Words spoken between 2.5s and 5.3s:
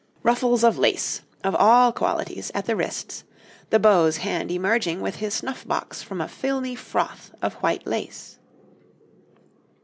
at the wrists, the beau's hand emerging with